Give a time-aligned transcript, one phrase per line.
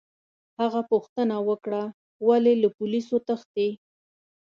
[0.59, 1.83] هغه پوښتنه وکړه:
[2.27, 3.67] ولي، له پولیسو تښتې؟